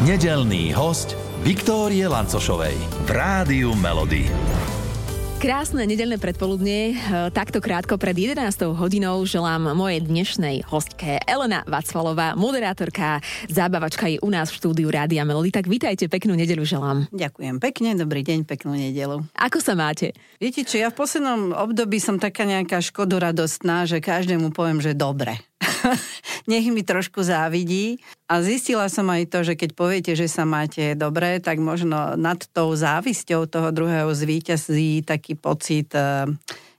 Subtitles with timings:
[0.00, 1.12] Nedelný host
[1.44, 2.72] Viktórie Lancošovej
[3.04, 4.32] v Rádiu Melody.
[5.36, 8.72] Krásne nedelné predpoludne, e, takto krátko pred 11.
[8.72, 13.20] hodinou želám mojej dnešnej hostke Elena Vacvalová, moderátorka,
[13.52, 15.52] zábavačka je u nás v štúdiu Rádia Melody.
[15.52, 17.04] Tak vítajte, peknú nedelu želám.
[17.12, 19.20] Ďakujem pekne, dobrý deň, peknú nedelu.
[19.36, 20.16] Ako sa máte?
[20.40, 25.36] Viete čo, ja v poslednom období som taká nejaká škodoradostná, že každému poviem, že dobre.
[26.50, 28.00] nech mi trošku závidí.
[28.30, 32.38] A zistila som aj to, že keď poviete, že sa máte dobre, tak možno nad
[32.54, 36.30] tou závisťou toho druhého zvíťazí taký pocit uh,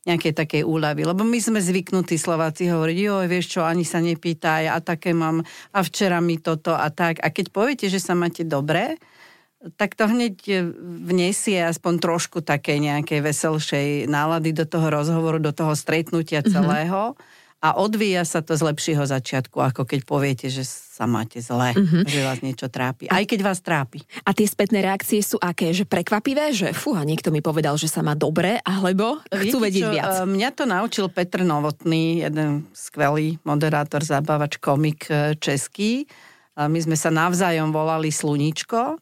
[0.08, 1.06] nejakej takej úľavy.
[1.06, 5.46] Lebo my sme zvyknutí Slováci hovoriť, jo, vieš čo, ani sa nepýtaj a také mám
[5.76, 7.22] a včera mi toto a tak.
[7.22, 8.98] A keď poviete, že sa máte dobre,
[9.78, 10.66] tak to hneď
[11.06, 16.50] vniesie aspoň trošku také nejakej veselšej nálady do toho rozhovoru, do toho stretnutia mhm.
[16.50, 17.02] celého.
[17.14, 21.78] Mm-hmm a odvíja sa to z lepšieho začiatku, ako keď poviete, že sa máte zle,
[21.78, 22.10] uh-huh.
[22.10, 23.06] že vás niečo trápi.
[23.06, 24.02] Aj keď vás trápi.
[24.26, 25.70] A tie spätné reakcie sú aké?
[25.70, 26.50] Že prekvapivé?
[26.58, 30.14] Že fúha, niekto mi povedal, že sa má dobre, alebo chcú Viete vedieť čo, viac?
[30.14, 36.10] E, mňa to naučil Petr Novotný, jeden skvelý moderátor, zabávač, komik e, český.
[36.58, 39.00] My sme sa navzájom volali Sluníčko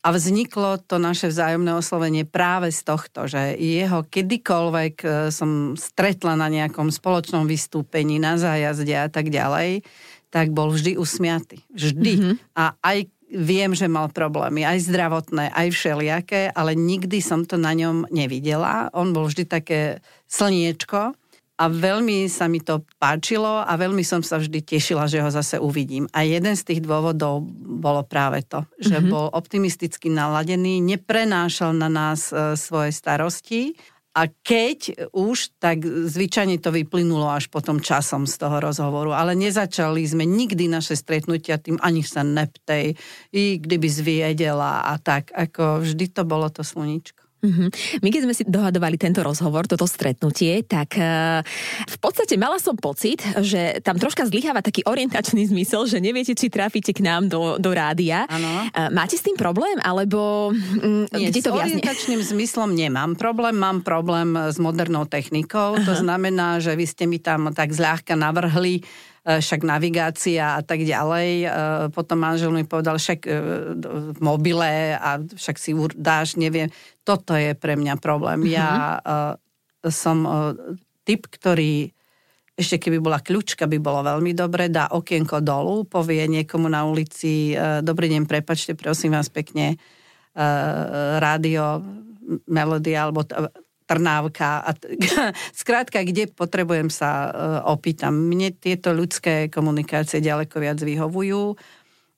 [0.00, 6.40] a vzniklo to naše vzájomné oslovenie práve z tohto, že jeho kedykoľvek e, som stretla
[6.40, 9.84] na nejakom spoločnom vystúpení, na zájazde a tak ďalej,
[10.32, 11.60] tak bol vždy usmiatý.
[11.74, 12.12] Vždy.
[12.16, 12.34] Mm-hmm.
[12.56, 12.98] A aj
[13.30, 18.88] viem, že mal problémy, aj zdravotné, aj všelijaké, ale nikdy som to na ňom nevidela.
[18.96, 21.14] On bol vždy také slniečko
[21.60, 25.60] a veľmi sa mi to páčilo a veľmi som sa vždy tešila, že ho zase
[25.60, 26.08] uvidím.
[26.16, 29.12] A jeden z tých dôvodov bolo práve to, že mm-hmm.
[29.12, 33.76] bol optimisticky naladený, neprenášal na nás e, svoje starosti
[34.10, 39.14] a keď už, tak zvyčajne to vyplynulo až potom časom z toho rozhovoru.
[39.14, 42.98] Ale nezačali sme nikdy naše stretnutia tým, ani sa neptej,
[43.30, 45.30] i kdyby zviedela a tak.
[45.30, 47.29] Ako vždy to bolo to sluníčko.
[47.40, 47.68] Mm-hmm.
[48.04, 51.40] My keď sme si dohadovali tento rozhovor, toto stretnutie, tak uh,
[51.88, 56.52] v podstate mala som pocit, že tam troška zlyháva taký orientačný zmysel, že neviete, či
[56.52, 58.28] trafíte k nám do, do rádia.
[58.28, 63.56] Uh, máte s tým problém, alebo um, Nie, kde to s orientačným zmyslom nemám problém,
[63.56, 65.86] mám problém s modernou technikou, uh-huh.
[65.88, 68.84] to znamená, že vy ste mi tam tak zľahka navrhli
[69.20, 71.30] E, však navigácia a tak ďalej.
[71.44, 71.48] E,
[71.92, 73.32] potom manžel mi povedal, však e,
[74.16, 76.72] v mobile a však si dáš, neviem.
[77.04, 78.44] Toto je pre mňa problém.
[78.44, 78.54] Mm-hmm.
[78.54, 79.00] Ja
[79.88, 80.18] som
[81.04, 81.90] typ, ktorý
[82.54, 87.56] ešte keby bola kľúčka, by bolo veľmi dobre, dá okienko dolu, povie niekomu na ulici,
[87.80, 89.80] dobrý deň, prepačte, prosím vás pekne,
[91.16, 91.80] rádio,
[92.44, 93.24] melódia, alebo
[93.90, 94.62] Trnávka.
[94.62, 94.94] A t-
[95.60, 97.30] skrátka, kde potrebujem sa uh,
[97.74, 98.14] opýtam.
[98.14, 101.58] Mne tieto ľudské komunikácie ďaleko viac vyhovujú.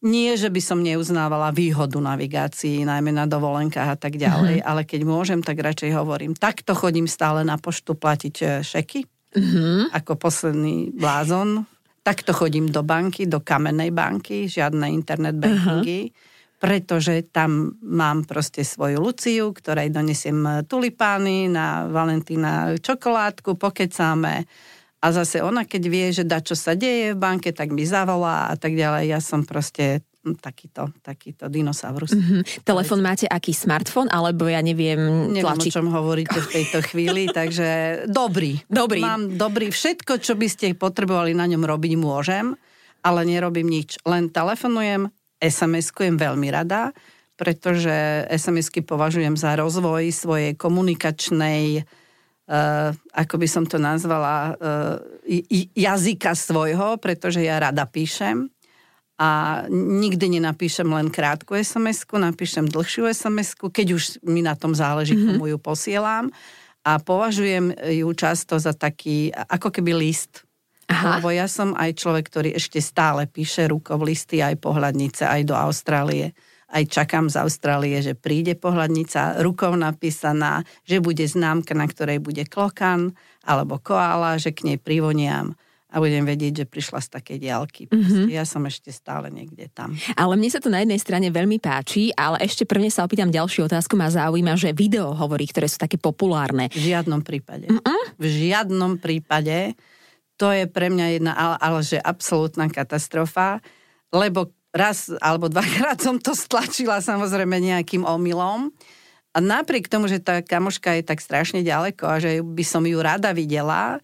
[0.03, 4.67] Nie, že by som neuznávala výhodu navigácií, najmä na dovolenkách a tak ďalej, uh-huh.
[4.67, 6.35] ale keď môžem, tak radšej hovorím.
[6.35, 9.95] Takto chodím stále na poštu platiť e, šeky, uh-huh.
[9.95, 11.71] ako posledný blázon.
[12.03, 16.11] Takto chodím do banky, do kamennej banky, žiadne internet bankingy.
[16.11, 16.31] Uh-huh
[16.63, 24.47] pretože tam mám proste svoju Luciu, ktorej donesiem tulipány, na Valentína čokoládku, pokecáme.
[25.03, 28.47] A zase ona, keď vie, že da čo sa deje v banke, tak mi zavolá
[28.47, 29.11] a tak ďalej.
[29.11, 32.15] Ja som proste takýto, takýto dinosaurus.
[32.15, 32.63] Mm-hmm.
[32.63, 33.51] Telefón máte aký?
[33.51, 34.07] Smartfón?
[34.15, 35.73] Alebo ja neviem, Neviem, tlačiť...
[35.75, 38.63] o čom hovoríte v tejto chvíli, takže dobrý.
[38.71, 39.03] Dobrý.
[39.03, 39.75] Mám dobrý.
[39.75, 42.55] Všetko, čo by ste potrebovali na ňom robiť, môžem,
[43.03, 43.99] ale nerobím nič.
[44.07, 45.11] Len telefonujem,
[45.43, 46.95] SMS-kujem veľmi rada,
[47.35, 47.91] pretože
[48.31, 51.83] SMS-ky považujem za rozvoj svojej komunikačnej,
[52.49, 54.97] uh, ako by som to nazvala, uh,
[55.77, 58.51] jazyka svojho, pretože ja rada píšem
[59.21, 65.15] a nikdy nenapíšem len krátku SMS-ku, napíšem dlhšiu SMS-ku, keď už mi na tom záleží,
[65.15, 65.39] mm-hmm.
[65.39, 66.33] komu ju posielam
[66.83, 67.71] a považujem
[68.03, 70.43] ju často za taký, ako keby list,
[70.93, 71.19] Aha.
[71.19, 75.57] Lebo ja som aj človek, ktorý ešte stále píše rukou listy aj pohľadnice, aj do
[75.57, 76.37] Austrálie.
[76.73, 82.49] Aj čakám z Austrálie, že príde pohľadnica rukou napísaná, že bude známka, na ktorej bude
[82.49, 83.13] klokan
[83.45, 85.53] alebo koala, že k nej privoniam
[85.93, 87.83] a budem vedieť, že prišla z takej diálky.
[87.93, 88.33] Mm-hmm.
[88.33, 89.93] Ja som ešte stále niekde tam.
[90.17, 93.69] Ale mne sa to na jednej strane veľmi páči, ale ešte prvne sa opýtam ďalšiu
[93.69, 93.93] otázku.
[93.93, 96.73] Ma zaujíma, že video hovorí, ktoré sú také populárne.
[96.73, 97.69] V žiadnom prípade.
[97.69, 98.03] Mm-mm.
[98.17, 99.77] V žiadnom prípade
[100.41, 103.61] to je pre mňa jedna, ale, ale že absolútna katastrofa,
[104.09, 108.73] lebo raz alebo dvakrát som to stlačila samozrejme nejakým omylom.
[109.33, 113.01] A napriek tomu, že tá kamoška je tak strašne ďaleko a že by som ju
[113.01, 113.97] rada videla,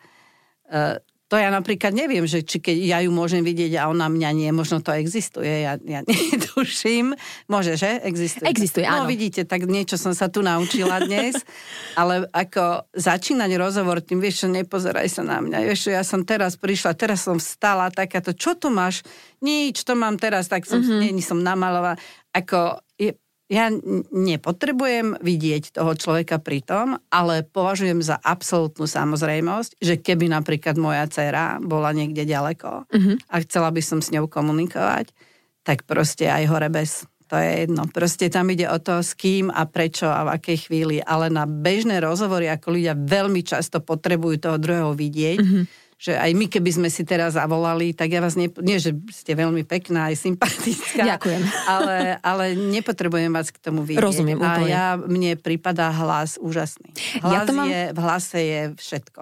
[0.73, 4.31] e, to ja napríklad neviem, že či keď ja ju môžem vidieť a ona mňa
[4.33, 7.13] nie, možno to existuje, ja, ja netuším.
[7.53, 8.01] Môže, že?
[8.01, 8.49] Existuje.
[8.49, 9.09] Existuje, no, áno.
[9.13, 11.37] vidíte, tak niečo som sa tu naučila dnes,
[12.01, 16.25] ale ako začínať rozhovor tým, vieš čo, nepozeraj sa na mňa, vieš čo, ja som
[16.25, 19.05] teraz prišla, teraz som vstala, takáto, čo tu máš?
[19.45, 21.13] Nič, to mám teraz, tak som, mm-hmm.
[21.13, 22.01] nie, som namalová.
[22.33, 23.13] Ako, je,
[23.49, 23.73] ja
[24.13, 31.09] nepotrebujem vidieť toho človeka pri tom, ale považujem za absolútnu samozrejmosť, že keby napríklad moja
[31.09, 33.17] dcera bola niekde ďaleko uh-huh.
[33.33, 35.17] a chcela by som s ňou komunikovať,
[35.65, 37.09] tak proste aj hore bez.
[37.29, 37.85] To je jedno.
[37.93, 40.97] Proste tam ide o to, s kým a prečo a v akej chvíli.
[41.05, 46.31] Ale na bežné rozhovory, ako ľudia veľmi často potrebujú toho druhého vidieť, uh-huh že aj
[46.31, 50.15] my, keby sme si teraz zavolali, tak ja vás, ne, nie, že ste veľmi pekná,
[50.15, 51.03] aj sympatická.
[51.03, 51.43] Ďakujem.
[51.79, 54.01] Ale, ale nepotrebujem vás k tomu vidieť.
[54.01, 54.71] Rozumiem A úplne.
[54.71, 56.95] ja, mne pripadá hlas úžasný.
[57.21, 59.21] Hlas Ja to mám- je, v hlase je všetko.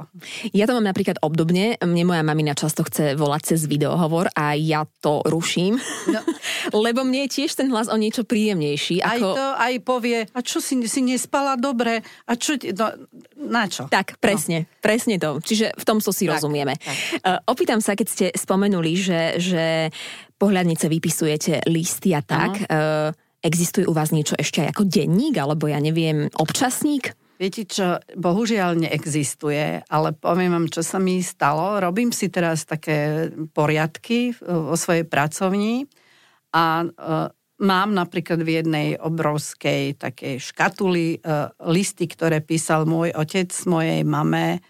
[0.53, 1.75] Ja to mám napríklad obdobne.
[1.81, 5.81] Mne moja mamina často chce volať cez videohovor a ja to ruším.
[6.13, 6.21] No.
[6.87, 9.01] Lebo mne je tiež ten hlas o niečo príjemnejší.
[9.03, 9.29] Aj Ako...
[9.33, 12.05] to, aj povie, a čo si, si nespala dobre?
[12.29, 12.87] A čo, no,
[13.49, 13.89] na čo?
[13.89, 14.79] Tak, presne, no.
[14.85, 15.41] presne to.
[15.43, 16.75] Čiže v tom so si Tak, rozumieme.
[16.83, 16.97] tak.
[17.23, 19.65] Uh, opýtam sa, keď ste spomenuli, že, že
[20.37, 23.15] pohľadnice vypisujete listy a tak, uh,
[23.45, 27.15] existuje u vás niečo ešte aj ako denník, alebo ja neviem, občasník?
[27.37, 31.77] Viete čo, bohužiaľ neexistuje, ale poviem vám, čo sa mi stalo.
[31.77, 35.85] Robím si teraz také poriadky vo svojej pracovni
[36.57, 36.87] a e,
[37.61, 41.29] mám napríklad v jednej obrovskej takej škatuli e,
[41.69, 44.65] listy, ktoré písal môj otec mojej mame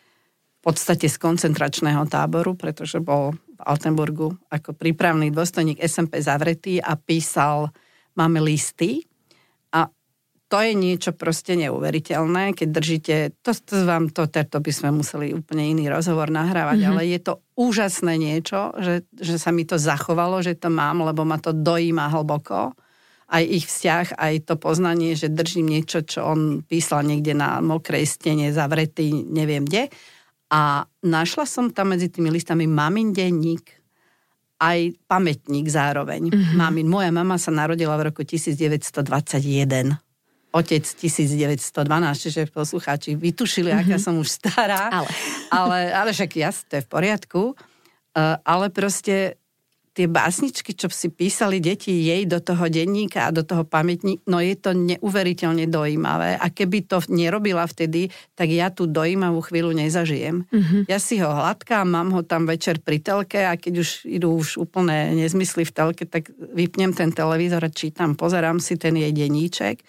[0.67, 7.71] podstate z koncentračného táboru, pretože bol v Altenburgu ako prípravný dôstojník SMP zavretý a písal
[8.19, 9.07] máme listy
[9.71, 9.87] a
[10.51, 13.15] to je niečo proste neuveriteľné, keď držíte,
[13.47, 16.93] to, to vám to, to by sme museli úplne iný rozhovor nahrávať, mm-hmm.
[16.99, 21.23] ale je to úžasné niečo, že, že sa mi to zachovalo, že to mám, lebo
[21.23, 22.75] ma to dojíma hlboko.
[23.27, 28.07] Aj ich vzťah, aj to poznanie, že držím niečo, čo on písal niekde na mokrej
[28.07, 29.91] stene, zavretý, neviem kde.
[30.47, 33.67] A našla som tam medzi tými listami mamin denník,
[34.57, 36.33] aj pamätník zároveň.
[36.33, 36.57] Mm-hmm.
[36.57, 40.01] Mamin, moja mama sa narodila v roku 1921
[40.57, 41.69] otec 1912,
[42.17, 43.93] čiže poslucháči vytušili, mm-hmm.
[43.93, 44.89] aká som už stará.
[44.89, 45.11] Ale.
[45.53, 47.43] ale, ale však jasne, to je v poriadku.
[48.17, 49.37] Uh, ale proste
[49.97, 54.45] tie básničky, čo si písali deti jej do toho denníka a do toho pamätníka, no
[54.45, 56.37] je to neuveriteľne dojímavé.
[56.37, 60.45] A keby to nerobila vtedy, tak ja tú dojímavú chvíľu nezažijem.
[60.53, 60.93] Mm-hmm.
[60.93, 64.61] Ja si ho hladkám, mám ho tam večer pri telke a keď už idú už
[64.61, 69.81] úplne nezmysly v telke, tak vypnem ten televízor a čítam, pozerám si ten jej denníček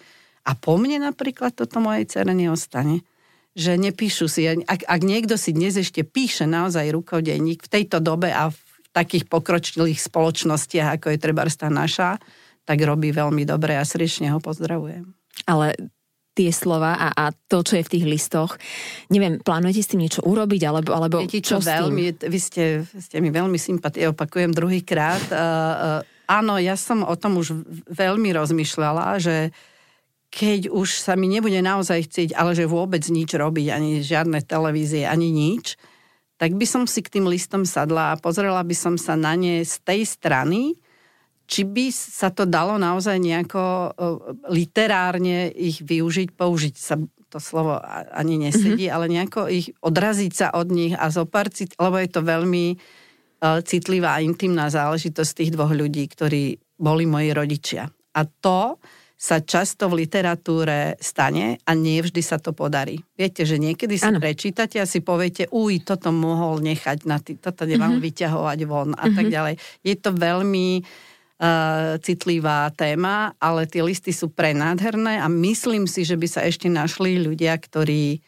[0.48, 3.04] a po mne napríklad toto mojej cere neostane.
[3.52, 8.32] Že nepíšu si, ak, ak niekto si dnes ešte píše naozaj rukodenník v tejto dobe
[8.32, 8.67] a v
[8.98, 12.18] takých pokročilých spoločnostiach, ako je trebársta naša,
[12.66, 15.06] tak robí veľmi dobre a srdečne ho pozdravujem.
[15.46, 15.78] Ale
[16.34, 18.54] tie slova a, a to, čo je v tých listoch,
[19.10, 23.18] neviem, plánujete s tým niečo urobiť, alebo, alebo Viete, čo čo veľmi, vy ste, ste
[23.18, 25.22] mi veľmi sympatie, opakujem druhýkrát.
[25.30, 26.00] Uh, uh,
[26.30, 29.50] áno, ja som o tom už veľmi rozmýšľala, že
[30.30, 35.08] keď už sa mi nebude naozaj chcieť, ale že vôbec nič robiť, ani žiadne televízie,
[35.08, 35.74] ani nič,
[36.38, 39.66] tak by som si k tým listom sadla a pozrela by som sa na ne
[39.66, 40.78] z tej strany,
[41.48, 43.92] či by sa to dalo naozaj nejako uh,
[44.46, 46.94] literárne ich využiť, použiť sa
[47.28, 47.76] to slovo
[48.14, 48.94] ani nesedí, mm-hmm.
[48.94, 54.16] ale nejako ich odraziť sa od nich a zoparciť, lebo je to veľmi uh, citlivá
[54.16, 57.90] a intimná záležitosť tých dvoch ľudí, ktorí boli moji rodičia.
[57.90, 58.78] A to
[59.18, 63.02] sa často v literatúre stane a nie vždy sa to podarí.
[63.18, 64.22] Viete, že niekedy si ano.
[64.22, 68.06] prečítate a si poviete, uj, toto mohol nechať, na tý, toto nemám mm-hmm.
[68.06, 69.16] vyťahovať von a mm-hmm.
[69.18, 69.54] tak ďalej.
[69.82, 76.14] Je to veľmi uh, citlivá téma, ale tie listy sú prenádherné a myslím si, že
[76.14, 78.22] by sa ešte našli ľudia, ktorí,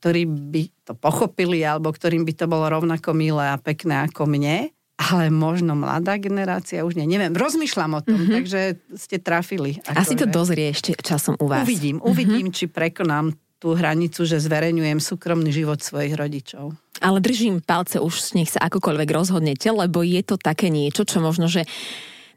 [0.00, 4.72] ktorí by to pochopili alebo ktorým by to bolo rovnako milé a pekné ako mne
[5.10, 7.10] ale možno mladá generácia už nie.
[7.10, 8.34] Neviem, rozmýšľam o tom, mm-hmm.
[8.38, 8.60] takže
[8.94, 9.82] ste trafili.
[9.90, 11.66] Asi to dozrie ešte časom u vás.
[11.66, 12.56] Uvidím, uvidím, mm-hmm.
[12.56, 16.74] či prekonám tú hranicu, že zverejňujem súkromný život svojich rodičov.
[16.98, 21.46] Ale držím palce už, nech sa akokoľvek rozhodnete, lebo je to také niečo, čo možno,
[21.46, 21.66] že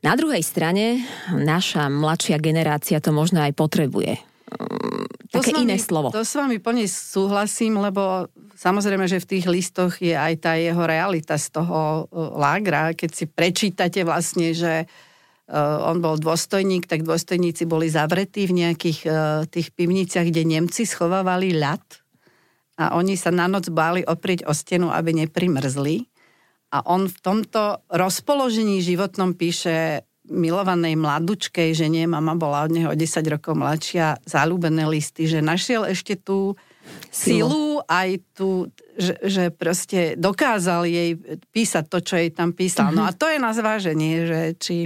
[0.06, 1.02] na druhej strane
[1.34, 4.22] naša mladšia generácia to možno aj potrebuje.
[5.46, 6.08] Také to iné vami, slovo.
[6.10, 8.25] To s vami plne súhlasím, lebo
[8.58, 12.98] samozrejme, že v tých listoch je aj tá jeho realita z toho lágra.
[12.98, 19.00] Keď si prečítate vlastne, že uh, on bol dôstojník, tak dôstojníci boli zavretí v nejakých
[19.06, 19.14] uh,
[19.46, 21.86] tých pivniciach, kde Nemci schovávali ľad
[22.75, 26.12] a oni sa na noc báli oprieť o stenu, aby neprimrzli.
[26.75, 33.01] A on v tomto rozpoložení životnom píše milovanej mladučkej žene, mama bola od neho 10
[33.29, 36.58] rokov mladšia, zalúbené listy, že našiel ešte tú
[37.10, 41.17] silu, aj tu, že, že proste dokázal jej
[41.50, 42.94] písať to, čo jej tam písal.
[42.94, 43.00] Mm-hmm.
[43.00, 44.77] No a to je na zváženie, že či...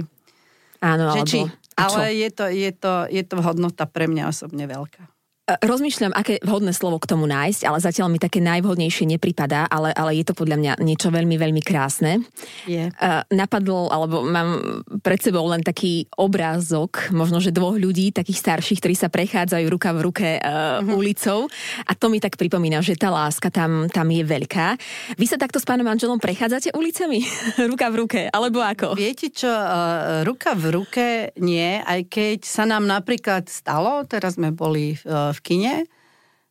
[0.80, 1.28] Áno, že alebo...
[1.28, 1.40] Či,
[1.76, 5.09] ale je to, je, to, je to hodnota pre mňa osobne veľká.
[5.58, 10.22] Rozmýšľam, aké vhodné slovo k tomu nájsť, ale zatiaľ mi také najvhodnejšie nepripadá, ale, ale
[10.22, 12.22] je to podľa mňa niečo veľmi, veľmi krásne.
[12.70, 12.86] Je.
[12.94, 18.78] Uh, napadol, alebo mám pred sebou len taký obrázok, možno, že dvoch ľudí, takých starších,
[18.78, 20.94] ktorí sa prechádzajú ruka v ruke uh, uh-huh.
[20.94, 21.50] ulicou
[21.88, 24.78] a to mi tak pripomína, že tá láska tam, tam je veľká.
[25.18, 27.26] Vy sa takto s pánom manželom prechádzate ulicami?
[27.70, 28.94] ruka v ruke, alebo ako?
[28.94, 31.06] Viete čo, uh, ruka v ruke
[31.40, 35.88] nie, aj keď sa nám napríklad stalo, teraz sme boli uh, v kine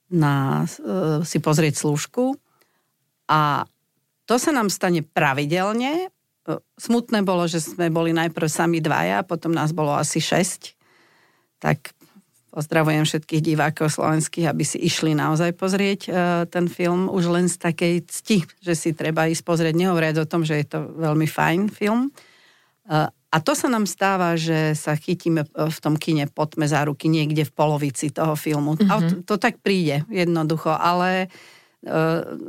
[0.10, 2.34] na uh, si pozrieť služku
[3.29, 3.63] a
[4.25, 6.10] to sa nám stane pravidelne.
[6.77, 10.74] Smutné bolo, že sme boli najprv sami dvaja, potom nás bolo asi šesť.
[11.62, 11.93] Tak
[12.50, 16.13] pozdravujem všetkých divákov slovenských, aby si išli naozaj pozrieť uh,
[16.50, 20.41] ten film už len z takej cti, že si treba ísť pozrieť, nehovoriac o tom,
[20.41, 22.10] že je to veľmi fajn film.
[22.89, 27.06] Uh, a to sa nám stáva, že sa chytíme v tom kine potme za ruky
[27.06, 28.74] niekde v polovici toho filmu.
[28.74, 28.90] Mm-hmm.
[28.90, 31.30] A to, to tak príde jednoducho, ale
[31.86, 31.96] e,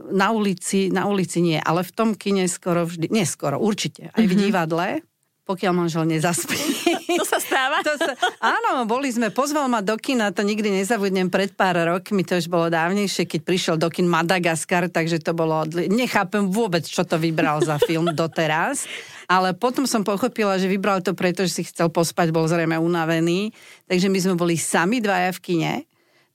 [0.09, 4.25] na ulici, na ulici nie, ale v tom kine skoro vždy, nie skoro, určite, aj
[4.25, 4.41] v mhm.
[4.41, 4.89] divadle,
[5.45, 6.57] pokiaľ manžel nezaspí.
[7.21, 7.83] To sa stáva?
[7.85, 12.25] To sa, áno, boli sme, pozval ma do kina, to nikdy nezabudnem, pred pár rokmi,
[12.25, 17.05] to už bolo dávnejšie, keď prišiel do kin Madagaskar, takže to bolo, nechápem vôbec, čo
[17.05, 18.89] to vybral za film doteraz,
[19.31, 23.55] ale potom som pochopila, že vybral to preto, že si chcel pospať, bol zrejme unavený.
[23.87, 25.75] Takže my sme boli sami dvaja v kine.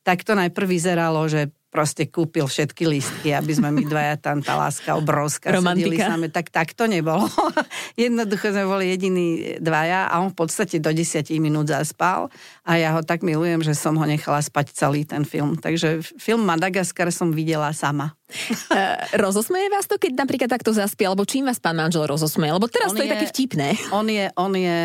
[0.07, 4.55] Tak to najprv vyzeralo, že proste kúpil všetky listky, aby sme my dvaja tam, tá
[4.55, 5.51] láska obrovská.
[5.51, 6.07] Romantika.
[6.07, 7.27] Same, tak, tak to nebolo.
[7.99, 12.31] Jednoducho sme boli jediní dvaja a on v podstate do 10 minút zaspal
[12.63, 15.59] a ja ho tak milujem, že som ho nechala spať celý ten film.
[15.59, 18.15] Takže film Madagaskar som videla sama.
[18.25, 22.57] Uh, rozosmeje vás to, keď napríklad takto zaspí, alebo čím vás pán manžel rozosmeje?
[22.57, 23.67] Lebo teraz on to je, je také vtipné.
[23.93, 24.79] On je, on je,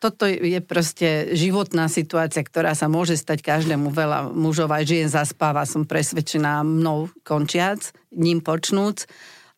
[0.00, 3.92] toto je proste životná situácia, ktorá sa môže stať každému.
[3.92, 9.04] Veľa mužov aj žien zaspáva, som presvedčená mnou končiac, ním počnúc.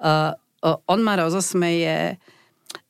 [0.03, 0.35] Uh,
[0.91, 2.19] on ma rozosmeje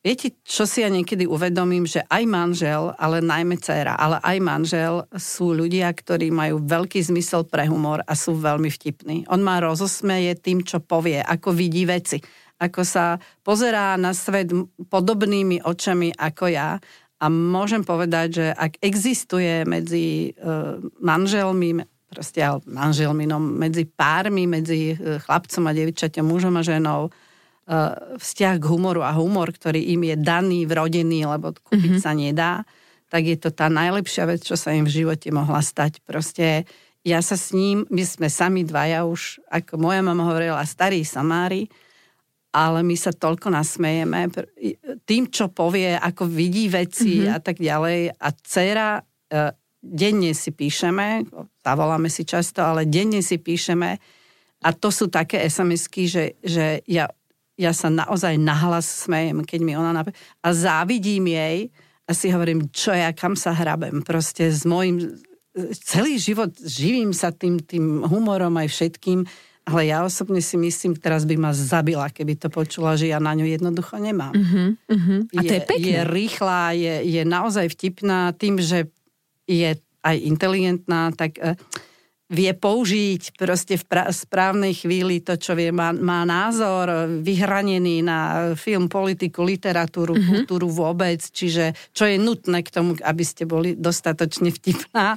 [0.09, 4.95] Viete, čo si ja niekedy uvedomím, že aj manžel, ale najmä dcera, ale aj manžel
[5.13, 9.29] sú ľudia, ktorí majú veľký zmysel pre humor a sú veľmi vtipní.
[9.29, 12.25] On má rozosmeje tým, čo povie, ako vidí veci,
[12.57, 14.49] ako sa pozerá na svet
[14.89, 16.81] podobnými očami ako ja.
[17.21, 24.97] A môžem povedať, že ak existuje medzi uh, manželmi, proste manželmi, no, medzi pármi, medzi
[24.97, 27.13] uh, chlapcom a devčaťom, mužom a ženou,
[28.17, 32.05] vzťah k humoru a humor, ktorý im je daný, vrodený, lebo kúpiť mm-hmm.
[32.05, 32.53] sa nedá,
[33.13, 36.01] tak je to tá najlepšia vec, čo sa im v živote mohla stať.
[36.05, 36.65] Proste
[37.05, 41.69] ja sa s ním, my sme sami dvaja už, ako moja mama hovorila, starí samári,
[42.53, 44.33] ale my sa toľko nasmejeme
[45.05, 47.37] tým, čo povie, ako vidí veci mm-hmm.
[47.37, 48.17] a tak ďalej.
[48.17, 48.89] A dcera,
[49.29, 49.53] eh,
[49.85, 51.29] denne si píšeme,
[51.61, 53.91] zavoláme si často, ale denne si píšeme
[54.59, 57.07] a to sú také SMS-ky, že, že ja
[57.59, 60.15] ja sa naozaj nahlas smejem, keď mi ona napíše.
[60.47, 61.75] A závidím jej
[62.07, 64.07] a si hovorím, čo ja, kam sa hrabem.
[64.07, 65.19] Proste s môjim,
[65.83, 69.27] celý život živím sa tým, tým humorom aj všetkým,
[69.69, 73.37] ale ja osobne si myslím, teraz by ma zabila, keby to počula, že ja na
[73.37, 74.33] ňu jednoducho nemám.
[74.33, 75.21] Uh-huh, uh-huh.
[75.37, 75.85] A to je, je pekné.
[75.85, 78.89] Je rýchla, je, je naozaj vtipná tým, že
[79.45, 81.53] je aj inteligentná, tak uh,
[82.29, 88.53] vie použiť proste v pra- správnej chvíli to, čo vie, má, má názor vyhranený na
[88.53, 90.29] film, politiku, literatúru, mm-hmm.
[90.45, 95.17] kultúru vôbec, čiže čo je nutné k tomu, aby ste boli dostatočne vtipná.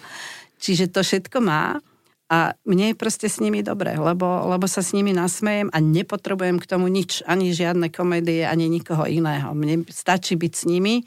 [0.62, 1.84] Čiže to všetko má
[2.32, 6.64] a mne je proste s nimi dobre, lebo, lebo sa s nimi nasmejem a nepotrebujem
[6.64, 9.52] k tomu nič, ani žiadne komédie, ani nikoho iného.
[9.52, 11.04] Mne stačí byť s nimi,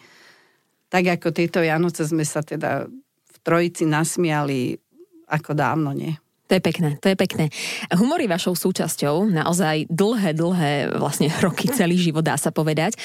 [0.92, 2.84] tak ako tieto Vianoce sme sa teda
[3.24, 4.83] v trojici nasmiali
[5.28, 6.14] ako dávno nie.
[6.52, 7.48] To je pekné, to je pekné.
[7.96, 13.00] Humor je vašou súčasťou, naozaj dlhé, dlhé vlastne roky, celý život dá sa povedať.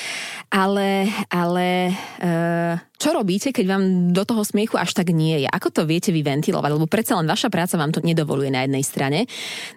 [0.52, 5.48] Ale, ale uh, Čo robíte, keď vám do toho smiechu až tak nie je?
[5.48, 6.68] Ako to viete vyventilovať?
[6.76, 9.24] Lebo predsa len vaša práca vám to nedovoluje na jednej strane.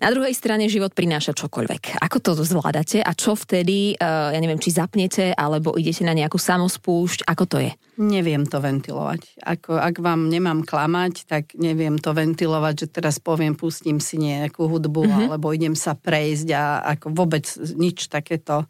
[0.03, 2.03] Na druhej strane život prináša čokoľvek.
[2.03, 6.35] Ako to zvládate a čo vtedy, uh, ja neviem, či zapnete alebo idete na nejakú
[6.35, 7.23] samospúšť?
[7.31, 7.71] Ako to je?
[8.03, 9.39] Neviem to ventilovať.
[9.39, 14.67] Ako, ak vám nemám klamať, tak neviem to ventilovať, že teraz poviem, pustím si nejakú
[14.67, 15.25] hudbu mm-hmm.
[15.31, 17.47] alebo idem sa prejsť a ako vôbec
[17.79, 18.67] nič takéto.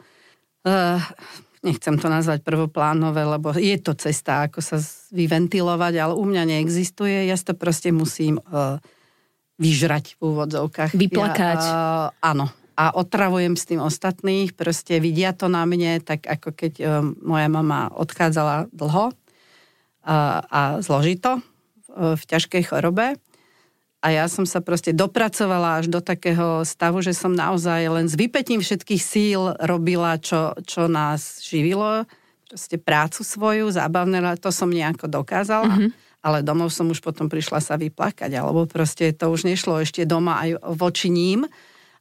[0.60, 1.00] Uh,
[1.62, 4.82] nechcem to nazvať prvoplánové, lebo je to cesta, ako sa
[5.14, 7.30] vyventilovať, ale u mňa neexistuje.
[7.30, 8.82] Ja to proste musím uh,
[9.62, 10.98] vyžrať v úvodzovkách.
[10.98, 11.60] Vyplakať.
[11.62, 12.50] Ja, uh, áno.
[12.74, 16.88] A otravujem s tým ostatných, proste vidia to na mne, tak ako keď uh,
[17.22, 19.14] moja mama odchádzala dlho uh,
[20.42, 23.16] a zložito uh, v ťažkej chorobe
[24.02, 28.18] a ja som sa proste dopracovala až do takého stavu, že som naozaj len s
[28.18, 32.02] vypetím všetkých síl robila, čo, čo nás živilo.
[32.50, 35.70] Proste prácu svoju, zábavné, to som nejako dokázala.
[35.70, 35.90] Mm-hmm.
[36.22, 40.42] Ale domov som už potom prišla sa vyplakať, alebo proste to už nešlo ešte doma
[40.42, 41.46] aj voči ním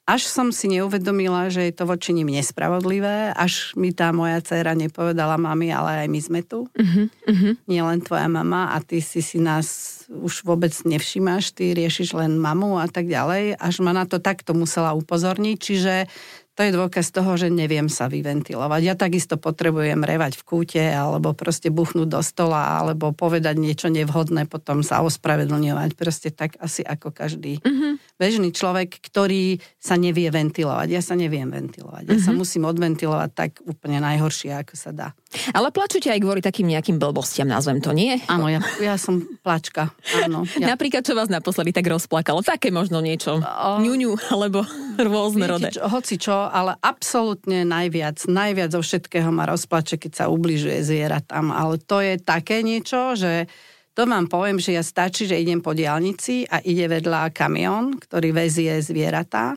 [0.10, 4.74] až som si neuvedomila, že je to voči nim nespravodlivé, až mi tá moja dcéra
[4.74, 6.66] nepovedala, mami, ale aj my sme tu.
[6.74, 7.54] Uh-huh, uh-huh.
[7.70, 12.42] Nie len tvoja mama a ty si si nás už vôbec nevšímaš, ty riešiš len
[12.42, 13.62] mamu a tak ďalej.
[13.62, 15.94] Až ma na to takto musela upozorniť, čiže
[16.62, 18.82] to je dôkaz toho, že neviem sa vyventilovať.
[18.86, 24.46] Ja takisto potrebujem revať v kúte, alebo proste buchnúť do stola, alebo povedať niečo nevhodné,
[24.46, 25.98] potom sa ospravedlňovať.
[25.98, 27.94] Proste tak asi ako každý mm-hmm.
[28.22, 30.88] bežný človek, ktorý sa nevie ventilovať.
[30.94, 32.06] Ja sa neviem ventilovať.
[32.06, 32.30] Ja mm-hmm.
[32.30, 32.38] sa mhm.
[32.38, 35.10] musím odventilovať tak úplne najhoršie, ako sa dá.
[35.56, 38.20] Ale plačujete aj kvôli takým nejakým blbostiam, nazvem to, nie?
[38.28, 39.96] Áno, ja, ja som plačka.
[40.20, 40.76] Áno, ja.
[40.76, 42.44] Napríklad, čo vás naposledy tak rozplakalo?
[42.44, 43.40] Také možno niečo.
[43.40, 43.80] O...
[43.80, 44.68] Ňuňu, alebo
[45.00, 45.72] rôzne rode.
[45.72, 51.50] Čo, hoci čo, ale absolútne najviac, najviac zo všetkého ma rozplače, keď sa ubližuje zvieratám.
[51.56, 53.48] Ale to je také niečo, že
[53.92, 58.32] to vám poviem, že ja stačí, že idem po diálnici a ide vedľa kamión, ktorý
[58.32, 59.56] vezie zvieratá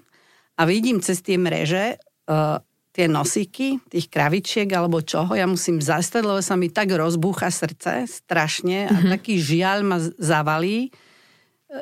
[0.59, 1.99] a vidím cez tie mreže
[2.31, 2.59] uh,
[2.95, 8.07] tie nosíky tých kravičiek alebo čoho, ja musím zastať, lebo sa mi tak rozbúcha srdce
[8.07, 9.11] strašne a mm-hmm.
[9.19, 10.91] taký žiaľ ma zavalí, e,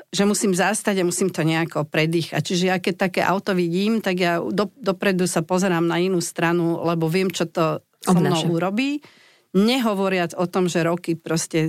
[0.09, 2.41] že musím zastať a musím to nejako predýchať.
[2.41, 6.81] Čiže ja keď také auto vidím, tak ja do, dopredu sa pozerám na inú stranu,
[6.81, 9.05] lebo viem, čo to so mnou urobí.
[9.53, 11.69] Nehovoriac o tom, že roky proste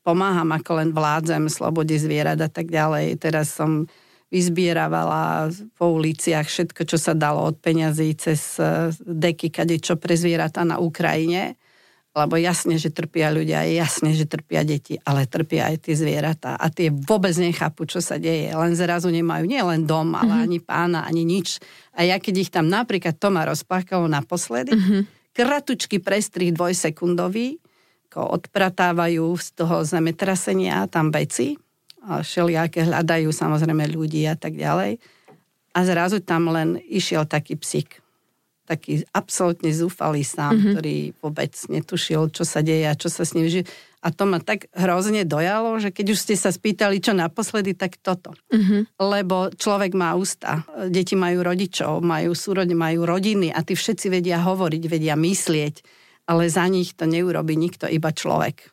[0.00, 3.20] pomáham, ako len vládzem slobode zvierat a tak ďalej.
[3.20, 3.84] Teraz som
[4.28, 5.48] vyzbieravala
[5.80, 10.68] po uliciach všetko, čo sa dalo od peňazí cez e, deky, kade čo pre zvieratá
[10.68, 11.56] na Ukrajine.
[12.12, 16.58] Lebo jasne, že trpia ľudia, jasne, že trpia deti, ale trpia aj tie zvieratá.
[16.58, 18.50] A tie vôbec nechápu, čo sa deje.
[18.50, 20.46] Len zrazu nemajú nie len dom, ale mm-hmm.
[20.50, 21.62] ani pána, ani nič.
[21.94, 25.02] A ja keď ich tam napríklad to ma rozplakalo naposledy, mm-hmm.
[25.36, 27.62] kratučky prestrih dvojsekundový,
[28.08, 31.54] ako odpratávajú z toho zemetrasenia tam veci,
[32.02, 35.02] všelijaké hľadajú samozrejme ľudí a tak ďalej.
[35.76, 38.00] A zrazu tam len išiel taký psík.
[38.68, 40.72] Taký absolútne zúfalý sám, mm-hmm.
[40.76, 43.64] ktorý vôbec netušil, čo sa deje a čo sa s ním žije.
[43.98, 47.98] A to ma tak hrozne dojalo, že keď už ste sa spýtali, čo naposledy, tak
[47.98, 48.36] toto.
[48.52, 49.00] Mm-hmm.
[49.00, 54.38] Lebo človek má ústa, deti majú rodičov, majú súrod, majú rodiny a tí všetci vedia
[54.38, 55.74] hovoriť, vedia myslieť,
[56.28, 58.70] ale za nich to neurobi nikto, iba človek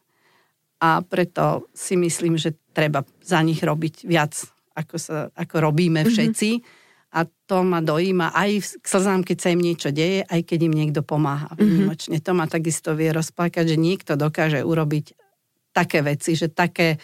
[0.85, 4.35] a preto si myslím, že treba za nich robiť viac,
[4.75, 6.09] ako, sa, ako robíme mhm.
[6.11, 6.49] všetci.
[6.59, 6.83] Mm-hmm.
[7.15, 10.75] A to ma dojíma aj k slzám, keď sa im niečo deje, aj keď im
[10.75, 11.59] niekto pomáha mhm.
[11.63, 12.17] výnimočne.
[12.19, 12.27] Mm-hmm.
[12.27, 15.15] To ma takisto vie rozplakať, že niekto dokáže urobiť
[15.71, 16.99] také veci, že také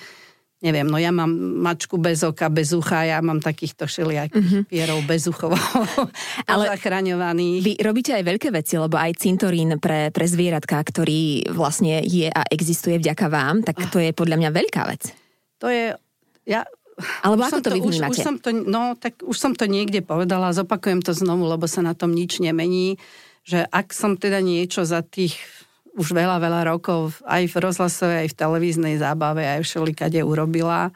[0.62, 4.64] neviem, no ja mám mačku bez oka, bez ucha, ja mám takýchto všelijakých mm-hmm.
[4.70, 5.58] pierov bez uchov
[6.52, 7.60] ale zachraňovaných.
[7.66, 12.46] Vy robíte aj veľké veci, lebo aj cintorín pre, pre zvieratka, ktorý vlastne je a
[12.54, 15.21] existuje vďaka vám, tak to je podľa mňa veľká vec.
[15.62, 15.94] To je,
[16.50, 16.66] ja
[17.22, 18.14] alebo ako to, to vy vnímate?
[18.14, 21.66] Už, už som to, no, tak už som to niekde povedala, zopakujem to znovu, lebo
[21.66, 23.02] sa na tom nič nemení,
[23.42, 25.38] že ak som teda niečo za tých
[25.92, 30.96] už veľa, veľa rokov aj v rozhlasovej, aj v televíznej zábave, aj všelikade urobila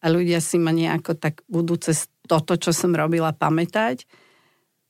[0.00, 4.08] a ľudia si ma nejako tak budú cez toto, čo som robila, pamätať,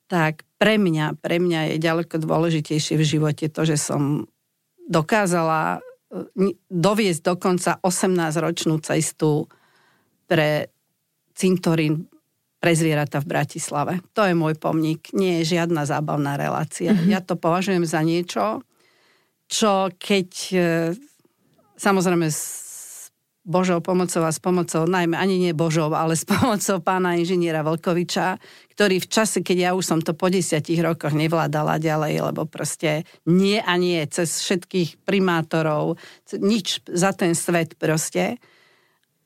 [0.06, 4.28] tak pre mňa, pre mňa je ďaleko dôležitejšie v živote to, že som
[4.86, 5.82] dokázala
[6.66, 9.46] doviesť dokonca 18-ročnú cestu
[10.26, 10.70] pre
[11.34, 12.10] cintorín
[12.60, 14.04] pre zvieratá v Bratislave.
[14.12, 16.92] To je môj pomník, nie je žiadna zábavná relácia.
[16.92, 17.08] Mm-hmm.
[17.08, 18.60] Ja to považujem za niečo,
[19.48, 20.58] čo keď e,
[21.80, 22.28] samozrejme
[23.40, 28.36] Božou pomocou a s pomocou, najmä ani nie Božou, ale s pomocou pána inžiniera Volkoviča,
[28.76, 33.08] ktorý v čase, keď ja už som to po desiatich rokoch nevládala ďalej, lebo proste
[33.24, 35.96] nie a nie, cez všetkých primátorov,
[36.36, 38.36] nič za ten svet proste.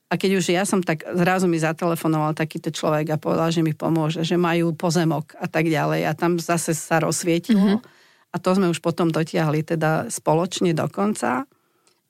[0.05, 3.73] A keď už ja som tak, zrazu mi zatelefonoval takýto človek a povedal, že mi
[3.73, 6.07] pomôže, že majú pozemok a tak ďalej.
[6.07, 7.57] A tam zase sa rozsvietilo.
[7.57, 7.79] Mm-hmm.
[8.31, 11.49] A to sme už potom dotiahli teda spoločne do konca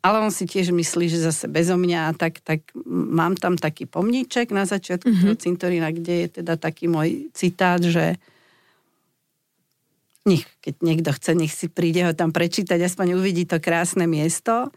[0.05, 4.53] ale on si tiež myslí, že zase bezo mňa, tak, tak mám tam taký pomníček
[4.53, 5.23] na začiatku mm-hmm.
[5.25, 8.21] toho cintorína, kde je teda taký môj citát, že
[10.29, 14.69] nech, keď niekto chce, nech si príde ho tam prečítať, aspoň uvidí to krásne miesto.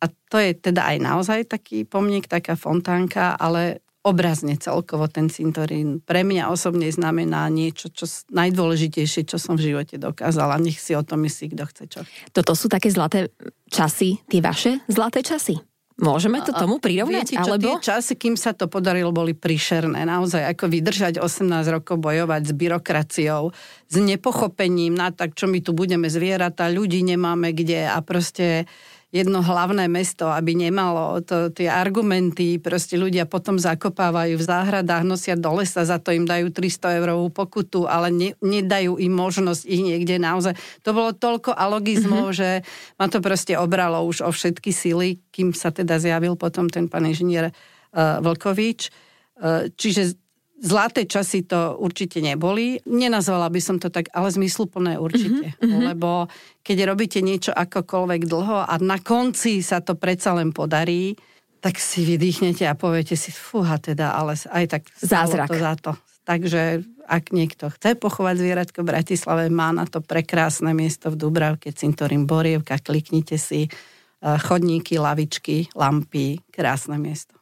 [0.00, 6.04] A to je teda aj naozaj taký pomník, taká fontánka, ale obrazne celkovo ten cintorín
[6.04, 10.60] pre mňa osobne znamená niečo, čo najdôležitejšie, čo som v živote dokázala.
[10.60, 12.00] Nech si o tom myslí, kto chce čo.
[12.36, 13.32] Toto sú také zlaté
[13.72, 15.56] časy, tie vaše zlaté časy?
[15.94, 17.22] Môžeme to tomu prirovnať?
[17.22, 17.78] Viete, čo, alebo...
[17.78, 20.02] tie časy, kým sa to podarilo, boli prišerné.
[20.02, 23.54] Naozaj, ako vydržať 18 rokov bojovať s byrokraciou,
[23.86, 28.66] s nepochopením na tak, čo my tu budeme zvieratá, ľudí nemáme kde a proste
[29.14, 35.38] jedno hlavné mesto, aby nemalo to, tie argumenty, proste ľudia potom zakopávajú v záhradách, nosia
[35.38, 39.86] do lesa, za to im dajú 300 eurovú pokutu, ale ne, nedajú im možnosť ich
[39.86, 40.58] niekde naozaj.
[40.82, 42.40] To bolo toľko alogizmov, mm-hmm.
[42.42, 42.50] že
[42.98, 47.06] ma to proste obralo už o všetky sily, kým sa teda zjavil potom ten pán
[47.06, 47.54] inžinier
[47.94, 48.90] uh, Vlkovič.
[49.38, 50.23] Uh, čiže
[50.64, 52.80] Zlaté časy to určite neboli.
[52.88, 55.52] Nenazvala by som to tak, ale zmysluplné určite.
[55.60, 55.92] Mm-hmm.
[55.92, 56.24] Lebo
[56.64, 61.12] keď robíte niečo akokoľvek dlho a na konci sa to predsa len podarí,
[61.60, 65.52] tak si vydýchnete a poviete si, fúha teda, ale aj tak Zázrak.
[65.52, 65.92] to za to.
[66.24, 71.76] Takže ak niekto chce pochovať zvieratko v Bratislave, má na to prekrásne miesto v Dubravke,
[71.76, 77.33] cintorín Borievka, kliknite si eh, chodníky, lavičky, lampy, krásne miesto.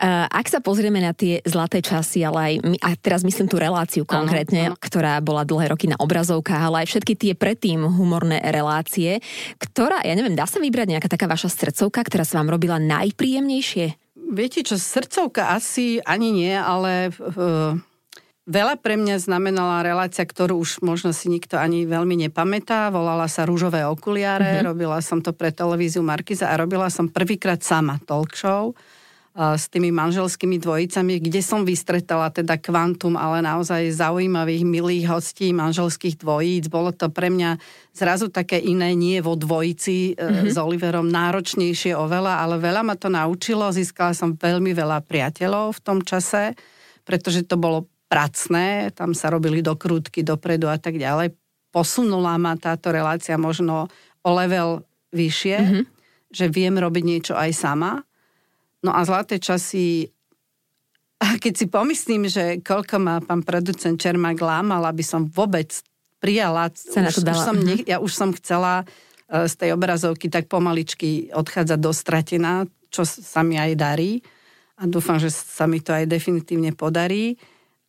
[0.00, 4.08] Eh, ak sa pozrieme na tie zlaté časy, ale aj, a teraz myslím tú reláciu
[4.08, 4.80] konkrétne, ano, ano.
[4.80, 9.20] ktorá bola dlhé roky na obrazovkách, ale aj všetky tie predtým humorné relácie,
[9.60, 14.16] ktorá, ja neviem, dá sa vybrať nejaká taká vaša srdcovka, ktorá sa vám robila najpríjemnejšie?
[14.32, 17.76] Viete čo, srdcovka asi ani nie, ale uh,
[18.48, 22.88] veľa pre mňa znamenala relácia, ktorú už možno si nikto ani veľmi nepamätá.
[22.88, 24.68] Volala sa Rúžové okuliare, mm-hmm.
[24.72, 28.72] robila som to pre televíziu Markiza a robila som prvýkrát sama talk show
[29.30, 36.18] s tými manželskými dvojicami, kde som vystretala teda kvantum, ale naozaj zaujímavých, milých hostí manželských
[36.18, 36.66] dvojíc.
[36.66, 37.62] Bolo to pre mňa
[37.94, 40.50] zrazu také iné, nie vo dvojici mm-hmm.
[40.50, 43.70] s Oliverom, náročnejšie oveľa, ale veľa ma to naučilo.
[43.70, 46.58] Získala som veľmi veľa priateľov v tom čase,
[47.06, 51.38] pretože to bolo pracné, tam sa robili dokrútky dopredu a tak ďalej.
[51.70, 53.86] Posunula ma táto relácia možno
[54.26, 54.82] o level
[55.14, 55.82] vyššie, mm-hmm.
[56.34, 58.02] že viem robiť niečo aj sama
[58.80, 60.08] No a zlaté časy,
[61.20, 65.68] a keď si pomyslím, že koľko má pán producent Čermák lámal, aby som vôbec
[66.16, 68.84] prijala, už, už som, ne, ja už som chcela
[69.28, 74.24] e, z tej obrazovky tak pomaličky odchádzať do stratená, čo sa mi aj darí.
[74.80, 77.36] A dúfam, že sa mi to aj definitívne podarí.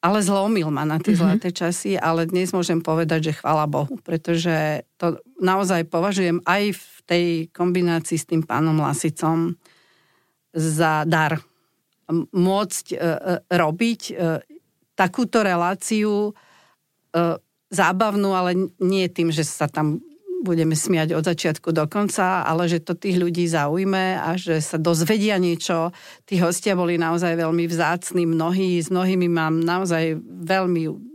[0.02, 1.22] Ale zlomil ma na tie mm-hmm.
[1.22, 6.86] zlaté časy, ale dnes môžem povedať, že chvala Bohu, pretože to naozaj považujem aj v
[7.06, 9.54] tej kombinácii s tým pánom Lasicom,
[10.54, 11.40] za dar.
[12.12, 13.06] Môcť e, e,
[13.48, 14.14] robiť e,
[14.96, 16.36] takúto reláciu
[17.68, 20.00] zábavnú, ale nie tým, že sa tam
[20.42, 24.82] budeme smiať od začiatku do konca, ale že to tých ľudí zaujme a že sa
[24.82, 25.94] dozvedia niečo.
[26.26, 31.12] Tí hostia boli naozaj veľmi vzácni, mnohí, s mnohými mám naozaj veľmi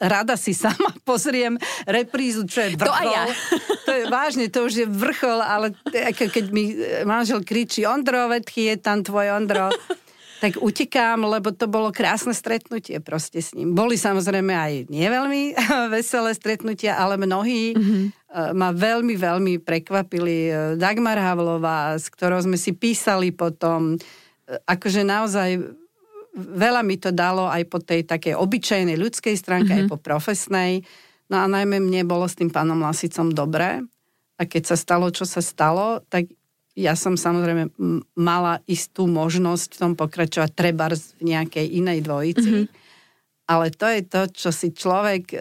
[0.00, 2.94] rada si sama pozriem reprízu, čo je vrchol.
[2.94, 3.24] To, ja.
[3.86, 5.74] to je vážne, to už je vrchol, ale
[6.14, 6.74] keď mi
[7.06, 9.70] manžel kričí Ondro, vedchy je tam tvoj Ondro,
[10.42, 13.76] tak utekám, lebo to bolo krásne stretnutie proste s ním.
[13.76, 15.52] Boli samozrejme aj nie veľmi
[15.92, 18.02] veselé stretnutia, ale mnohí mm-hmm.
[18.30, 20.50] Ma veľmi, veľmi prekvapili.
[20.78, 23.98] Dagmar Havlová, s ktorou sme si písali potom, e,
[24.70, 25.58] akože naozaj
[26.34, 29.82] veľa mi to dalo aj po tej takej obyčajnej ľudskej stránke, mm-hmm.
[29.82, 29.92] aj mhm.
[29.92, 30.86] po profesnej.
[31.30, 33.82] No a najmä mne bolo s tým pánom Lasicom dobré.
[34.40, 36.30] A keď sa stalo, čo sa stalo, tak
[36.78, 37.74] ja som samozrejme
[38.14, 42.50] mala istú možnosť v tom pokračovať treba v nejakej inej dvojici.
[42.50, 42.78] Mm-hmm.
[43.50, 45.38] Ale to je to, čo si človek e,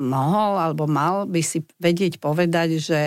[0.00, 3.00] mohol alebo mal by si vedieť povedať, že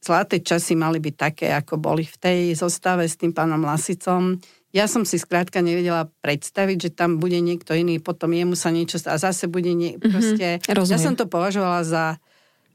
[0.00, 4.38] zlaté časy mali byť také, ako boli v tej zostave s tým pánom Lasicom
[4.76, 9.00] ja som si skrátka nevedela predstaviť, že tam bude niekto iný, potom jemu sa niečo
[9.08, 10.68] a zase bude nie, mm-hmm.
[10.68, 10.92] Rozumiem.
[10.92, 12.04] Ja som to považovala za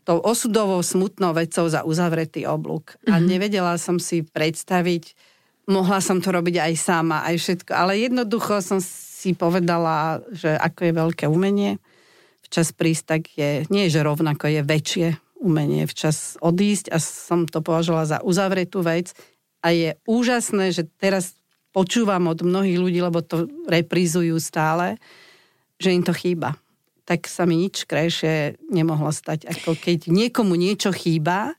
[0.02, 2.98] tou osudovou, smutnou vecou za uzavretý oblúk.
[2.98, 3.13] Mm-hmm.
[3.13, 3.26] A mhm.
[3.30, 5.13] nevedela som si predstaviť,
[5.70, 7.72] mohla som to robiť aj sama, aj všetko.
[7.78, 11.78] Ale jednoducho som si povedala, že ako je veľké umenie,
[12.51, 15.07] včas prísť, tak je, nie že rovnako, je väčšie
[15.39, 19.15] umenie včas odísť a som to považovala za uzavretú vec.
[19.63, 21.39] A je úžasné, že teraz
[21.71, 24.99] počúvam od mnohých ľudí, lebo to reprízujú stále,
[25.79, 26.59] že im to chýba.
[27.07, 31.55] Tak sa mi nič krajšie nemohlo stať, ako keď niekomu niečo chýba,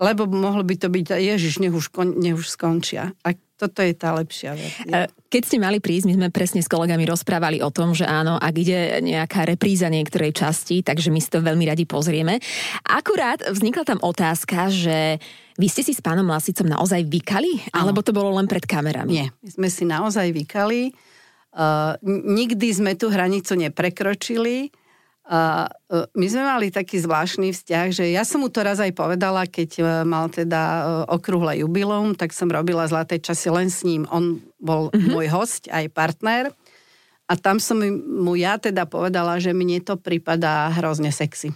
[0.00, 3.12] lebo mohlo by to byť, ježiš, nech už, nech už skončia.
[3.20, 4.72] A toto je tá lepšia vec.
[4.88, 8.40] E, keď ste mali prísť, my sme presne s kolegami rozprávali o tom, že áno,
[8.40, 12.40] ak ide nejaká repríza niektorej časti, takže my si to veľmi radi pozrieme.
[12.88, 15.20] Akurát vznikla tam otázka, že
[15.60, 17.68] vy ste si s pánom Lasicom naozaj vykali?
[17.76, 17.92] Áno.
[17.92, 19.12] Alebo to bolo len pred kamerami?
[19.12, 20.96] Nie, my sme si naozaj vykali.
[21.50, 24.72] Uh, nikdy sme tú hranicu neprekročili.
[25.30, 25.70] Uh,
[26.18, 29.70] my sme mali taký zvláštny vzťah, že ja som mu to raz aj povedala, keď
[29.78, 34.10] uh, mal teda uh, okrúhle jubilum, tak som robila zlaté časy len s ním.
[34.10, 34.98] On bol uh-huh.
[35.06, 36.50] môj host, aj partner.
[37.30, 41.54] A tam som mu ja teda povedala, že mne to pripadá hrozne sexy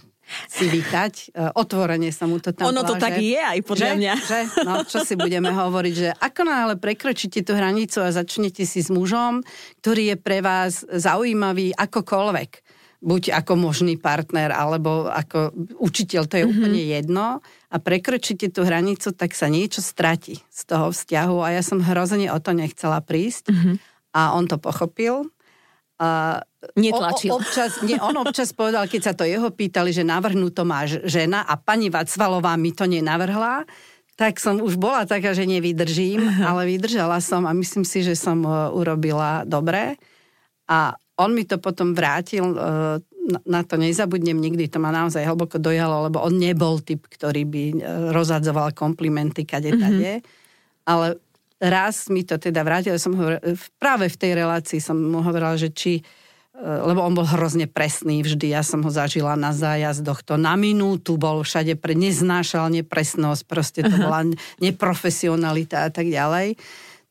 [0.49, 1.37] si vykať.
[1.53, 4.13] Otvorene sa mu to tam Ono to že, tak je aj podľa že, mňa.
[4.25, 8.81] Že, no, čo si budeme hovoriť, že ako náhle prekročíte tú hranicu a začnete si
[8.81, 9.45] s mužom,
[9.85, 12.64] ktorý je pre vás zaujímavý akokoľvek
[13.05, 16.57] buď ako možný partner, alebo ako učiteľ, to je mm-hmm.
[16.57, 17.25] úplne jedno.
[17.69, 21.37] A prekročíte tú hranicu, tak sa niečo stratí z toho vzťahu.
[21.45, 23.53] A ja som hrozne o to nechcela prísť.
[23.53, 23.75] Mm-hmm.
[24.17, 25.29] A on to pochopil.
[26.01, 26.41] A
[26.73, 27.29] Netlačil.
[27.29, 30.89] O, občas, nie, on občas povedal, keď sa to jeho pýtali, že navrhnú to má
[30.89, 33.69] žena a pani Vacvalová mi to nenavrhla,
[34.17, 38.41] tak som už bola taká, že nevydržím, ale vydržala som a myslím si, že som
[38.41, 39.99] uh, urobila dobre.
[40.65, 42.99] A on mi to potom vrátil, e,
[43.45, 47.63] na to nezabudnem nikdy, to ma naozaj hlboko dojalo, lebo on nebol typ, ktorý by
[47.71, 47.75] e,
[48.13, 49.81] rozhadzoval komplimenty kade mm-hmm.
[49.81, 50.11] tade,
[50.85, 51.07] ale
[51.57, 53.41] raz mi to teda vrátil, som hovorila,
[53.81, 56.03] práve v tej relácii som mu hovorila, že či,
[56.53, 60.53] e, lebo on bol hrozne presný vždy, ja som ho zažila na zájazdoch, to na
[60.53, 64.27] minútu bol všade, pre, neznášal nepresnosť, proste to bola
[64.61, 66.59] neprofesionalita a tak ďalej,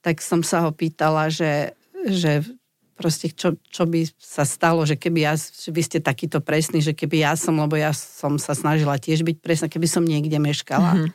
[0.05, 1.75] tak som sa ho pýtala, že,
[2.07, 2.45] že
[2.95, 6.95] proste čo, čo by sa stalo, že keby ja, že vy ste takýto presný, že
[6.95, 10.95] keby ja som, lebo ja som sa snažila tiež byť presná, keby som niekde meškala.
[10.95, 11.11] Mm-hmm.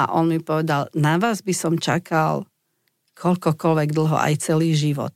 [0.00, 2.48] A on mi povedal, na vás by som čakal
[3.12, 5.12] koľkokoľvek dlho, aj celý život.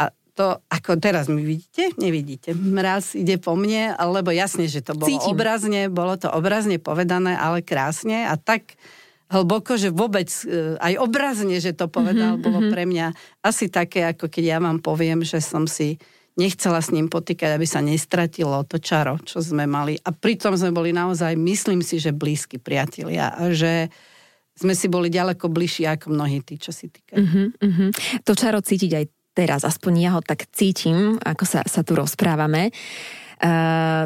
[0.00, 2.56] A to, ako teraz mi vidíte, nevidíte.
[2.56, 5.36] Mraz ide po mne, lebo jasne, že to bolo Cítim.
[5.36, 8.80] obrazne, bolo to obrazne povedané, ale krásne a tak
[9.34, 12.70] hlboko, že vôbec e, aj obrazne, že to povedal, mm-hmm, bolo mhm.
[12.70, 13.06] pre mňa
[13.42, 15.98] asi také, ako keď ja vám poviem, že som si
[16.34, 19.94] nechcela s ním potýkať, aby sa nestratilo to čaro, čo sme mali.
[20.02, 23.30] A pritom sme boli naozaj, myslím si, že blízki priatelia.
[23.38, 23.86] A že
[24.54, 27.18] sme si boli ďaleko bližší ako mnohí tí, čo si týkajú.
[27.22, 27.90] Mm-hmm, mm-hmm.
[28.26, 32.70] To čaro cítiť aj teraz, aspoň ja ho tak cítim, ako sa, sa tu rozprávame.
[32.70, 33.23] Uh,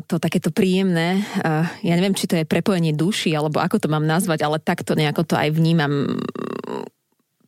[0.03, 4.03] to takéto príjemné, uh, ja neviem, či to je prepojenie duši, alebo ako to mám
[4.03, 6.18] nazvať, ale takto nejako to aj vnímam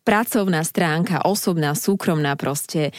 [0.01, 2.91] pracovná stránka, osobná, súkromná proste.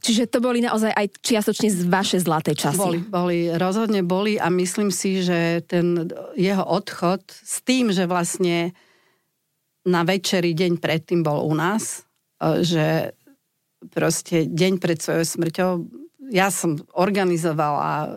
[0.00, 2.78] Čiže to boli naozaj aj čiastočne z vaše zlaté časy.
[2.78, 8.72] Boli, boli, rozhodne boli a myslím si, že ten jeho odchod s tým, že vlastne
[9.84, 12.06] na večeri deň predtým bol u nás,
[12.38, 12.86] e, že
[13.90, 15.70] proste deň pred svojou smrťou
[16.28, 18.12] ja som organizovala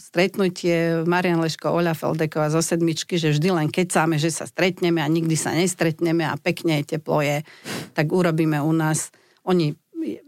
[0.00, 5.08] stretnutie Marian Leško, Oľa Feldeková zo sedmičky, že vždy len kecáme, že sa stretneme a
[5.08, 7.44] nikdy sa nestretneme a pekne je teplo je,
[7.92, 9.12] tak urobíme u nás.
[9.44, 9.76] Oni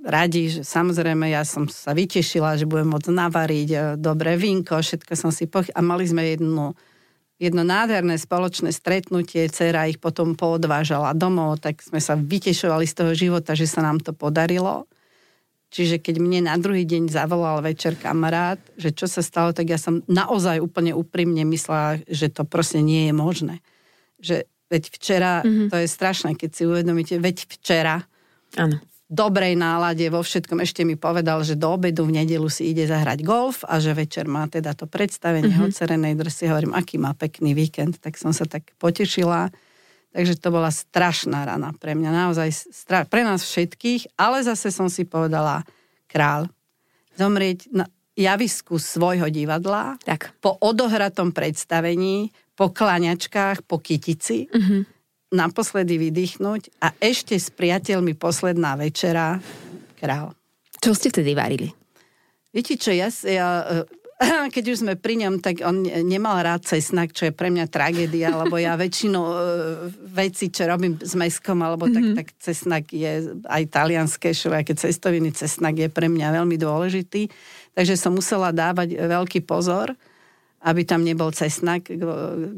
[0.04, 5.12] radi, že samozrejme ja som sa vytešila, že budem môcť navariť e, dobré vínko, všetko
[5.16, 5.68] som si poch...
[5.72, 6.76] A mali sme jednu,
[7.40, 13.12] jedno nádherné spoločné stretnutie, dcera ich potom poodvážala domov, tak sme sa vytešovali z toho
[13.16, 14.84] života, že sa nám to podarilo.
[15.72, 19.80] Čiže keď mne na druhý deň zavolal večer kamarát, že čo sa stalo, tak ja
[19.80, 23.64] som naozaj úplne úprimne myslela, že to proste nie je možné.
[24.20, 25.72] Že veď včera, mm-hmm.
[25.72, 28.04] to je strašné, keď si uvedomíte, veď včera
[28.60, 28.84] ano.
[28.84, 32.84] v dobrej nálade vo všetkom ešte mi povedal, že do obedu v nedelu si ide
[32.84, 35.72] zahrať golf a že večer má teda to predstavenie mm-hmm.
[35.72, 36.52] cerenej drsy.
[36.52, 39.48] Hovorím, aký má pekný víkend, tak som sa tak potešila
[40.12, 44.92] Takže to bola strašná rana pre mňa, naozaj stra- pre nás všetkých, ale zase som
[44.92, 45.64] si povedala,
[46.04, 46.52] král,
[47.16, 50.36] zomrieť na javisku svojho divadla, tak.
[50.44, 54.80] po odohratom predstavení, po klaňačkách, po kytici, mm-hmm.
[55.32, 59.40] naposledy vydýchnuť a ešte s priateľmi posledná večera,
[59.96, 60.36] král.
[60.76, 61.72] Čo ste vtedy varili?
[62.52, 63.64] Viete čo, ja, ja
[64.54, 68.32] keď už sme pri ňom, tak on nemal rád cesnak, čo je pre mňa tragédia,
[68.32, 69.34] lebo ja väčšinu uh,
[70.12, 72.14] veci, čo robím s meskom, alebo mm-hmm.
[72.16, 77.28] tak, tak cesnak je aj talianské všelijaké cestoviny, cesnak je pre mňa veľmi dôležitý.
[77.72, 79.96] Takže som musela dávať veľký pozor,
[80.62, 81.88] aby tam nebol cesnak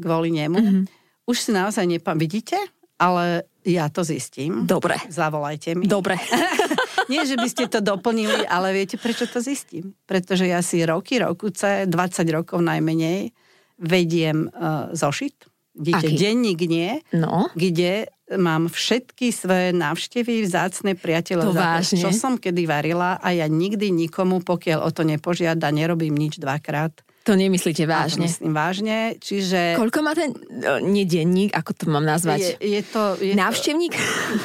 [0.01, 0.59] kvôli nemu.
[0.59, 0.85] Mm-hmm.
[1.25, 2.19] Už si naozaj nepam...
[2.19, 2.59] Vidíte?
[2.95, 4.69] Ale ja to zistím.
[4.69, 4.95] Dobre.
[5.09, 5.89] Zavolajte mi.
[5.89, 6.15] Dobre.
[7.11, 9.93] Nie, že by ste to doplnili, ale viete, prečo to zistím?
[10.09, 11.91] Pretože ja si roky, rokuce, 20
[12.33, 13.33] rokov najmenej
[13.79, 15.51] vediem uh, zošit.
[15.75, 16.15] Aký?
[16.15, 17.51] denník nie, no.
[17.51, 18.07] kde
[18.39, 24.39] mám všetky svoje návštevy, vzácne priateľov, to čo som kedy varila a ja nikdy nikomu,
[24.39, 26.95] pokiaľ o to nepožiada, nerobím nič dvakrát.
[27.27, 28.23] To nemyslíte vážne?
[28.23, 29.75] to myslím vážne, čiže...
[29.75, 32.55] Koľko má ten, uh, nie denník, ako to mám nazvať?
[32.61, 33.17] Je, je to...
[33.19, 33.93] Je Návštevník?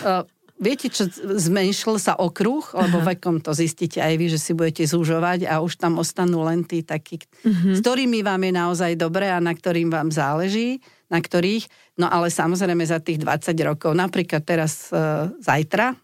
[0.02, 3.16] To, uh, viete, čo zmenšil sa okruh, lebo Aha.
[3.16, 6.84] vekom to zistíte aj vy, že si budete zúžovať a už tam ostanú len tí
[6.84, 7.74] takí, uh-huh.
[7.74, 12.28] s ktorými vám je naozaj dobre a na ktorým vám záleží, na ktorých, no ale
[12.28, 15.96] samozrejme za tých 20 rokov, napríklad teraz e, zajtra,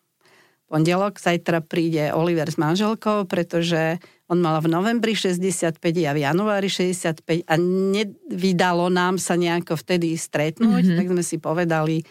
[0.67, 6.67] pondelok, zajtra príde Oliver s manželkou, pretože on mal v novembri 65 a v januári
[6.67, 10.99] 65 a nevydalo nám sa nejako vtedy stretnúť, mm-hmm.
[10.99, 12.03] tak sme si povedali,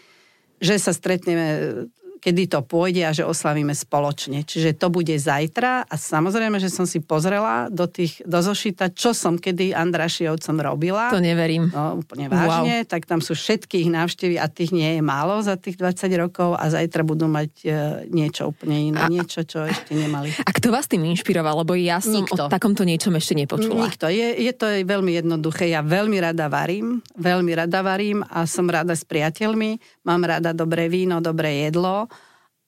[0.56, 1.84] že sa stretneme
[2.26, 4.42] kedy to pôjde a že oslavíme spoločne.
[4.42, 9.14] Čiže to bude zajtra a samozrejme, že som si pozrela do, tých, do zošita, čo
[9.14, 11.14] som kedy Andrašiovcom robila.
[11.14, 11.70] To neverím.
[11.70, 12.82] No, úplne vážne.
[12.82, 12.90] Wow.
[12.90, 16.58] Tak tam sú všetky ich návštevy a tých nie je málo za tých 20 rokov
[16.58, 17.70] a zajtra budú mať e,
[18.10, 18.98] niečo úplne iné.
[18.98, 20.34] A, niečo, čo ešte nemali.
[20.42, 21.62] A kto vás tým inšpiroval?
[21.62, 22.50] Lebo ja som Nikto.
[22.50, 23.86] o takomto niečom ešte nepočula.
[23.86, 24.10] Nikto.
[24.10, 25.70] Je, je to veľmi jednoduché.
[25.70, 27.06] Ja veľmi rada varím.
[27.14, 29.95] Veľmi rada varím a som rada s priateľmi.
[30.06, 32.06] Mám rada dobré víno, dobré jedlo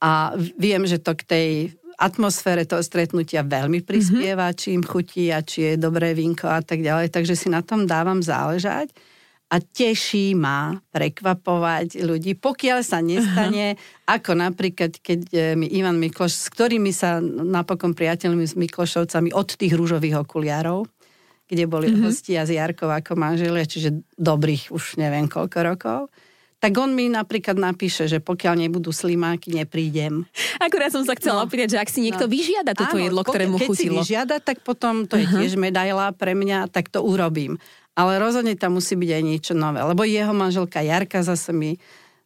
[0.03, 1.49] a viem, že to k tej
[1.99, 4.59] atmosfére toho stretnutia veľmi prispieva, mm-hmm.
[4.59, 7.11] či im chutí a či je dobré vínko a tak ďalej.
[7.11, 8.95] Takže si na tom dávam záležať
[9.49, 14.15] a teší ma prekvapovať ľudí, pokiaľ sa nestane, uh-huh.
[14.21, 19.49] ako napríklad, keď e, mi Ivan Mikloš, s ktorými sa napokon priateľmi s Miklošovcami od
[19.49, 20.85] tých rúžových okuliarov,
[21.49, 22.13] kde boli uh-huh.
[22.13, 26.01] hostia z Jarkov ako manželia, čiže dobrých už neviem koľko rokov,
[26.59, 30.27] tak on mi napríklad napíše, že pokiaľ nebudú slimáky, neprídem.
[30.59, 31.45] Akurát som sa chcela no.
[31.47, 32.31] opýtať, že ak si niekto no.
[32.31, 33.75] vyžiada toto Áno, jedlo, ktoré mu chutilo.
[33.75, 35.39] Keď si vyžiada, tak potom to je uh-huh.
[35.39, 37.63] tiež medaila pre mňa, tak to urobím.
[37.95, 39.83] Ale rozhodne tam musí byť aj niečo nové.
[39.83, 41.79] Lebo jeho manželka Jarka zase mi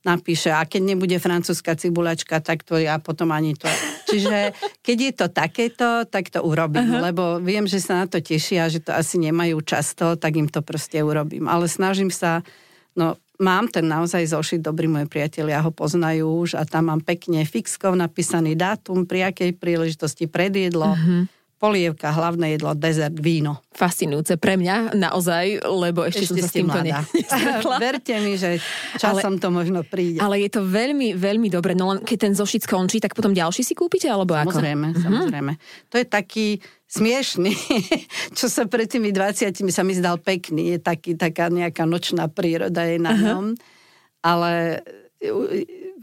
[0.03, 3.69] napíše, a keď nebude francúzska cibulačka, tak to ja potom ani to.
[4.09, 7.05] Čiže keď je to takéto, tak to urobím, uh-huh.
[7.13, 10.65] lebo viem, že sa na to tešia, že to asi nemajú často, tak im to
[10.65, 11.47] proste urobím.
[11.47, 12.41] Ale snažím sa,
[12.97, 17.43] no mám ten naozaj zošit, dobrí moji priatelia ho poznajú už a tam mám pekne
[17.43, 20.95] fixkov napísaný dátum, pri akej príležitosti predjedlo.
[20.95, 23.63] Mm-hmm polievka, hlavné jedlo, dezert, víno.
[23.71, 26.91] Fascinujúce pre mňa naozaj, lebo ešte, ešte som sa s týmto ne...
[27.87, 28.59] Verte mi, že
[28.99, 30.19] časom ale, to možno príde.
[30.19, 31.79] Ale je to veľmi, veľmi dobre.
[31.79, 34.59] No len keď ten zošit skončí, tak potom ďalší si kúpite, alebo ako?
[34.59, 35.03] Samozrejme, mhm.
[35.07, 35.53] samozrejme.
[35.95, 36.49] To je taký
[36.91, 37.55] smiešný,
[38.39, 40.75] čo sa pred tými 20 sa mi zdal pekný.
[40.75, 43.55] Je taký, taká nejaká nočná príroda je na ňom.
[43.55, 43.71] Uh-huh.
[44.27, 44.83] Ale